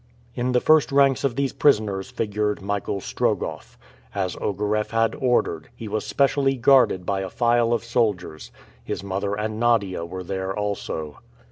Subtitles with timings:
[0.33, 3.77] In the first ranks of these prisoners figured Michael Strogoff.
[4.15, 8.49] As Ogareff had ordered, he was specially guarded by a file of soldiers.
[8.83, 11.19] His mother and Nadia were there also.